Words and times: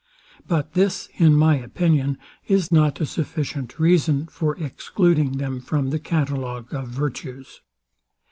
But 0.47 0.73
this, 0.73 1.09
in 1.19 1.35
my 1.35 1.57
opinion, 1.59 2.17
is 2.47 2.71
not 2.71 2.99
a 2.99 3.05
sufficient 3.05 3.77
reason 3.77 4.25
for 4.25 4.57
excluding 4.57 5.33
them 5.33 5.59
from 5.59 5.91
the 5.91 5.99
catalogue 5.99 6.73
of 6.73 6.87
virtues. 6.87 7.61